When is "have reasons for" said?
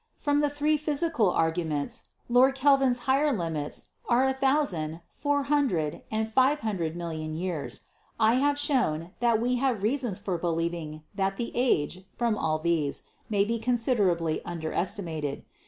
9.57-10.39